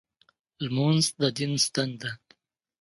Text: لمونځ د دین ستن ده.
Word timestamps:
لمونځ 0.63 1.03
د 1.19 1.21
دین 1.37 1.53
ستن 1.65 1.89
ده. 2.01 2.11